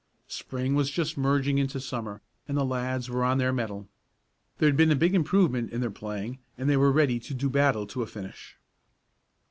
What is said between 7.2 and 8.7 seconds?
do battle to a finish.